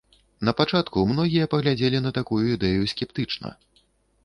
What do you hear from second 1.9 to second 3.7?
на такую ідэю скептычна.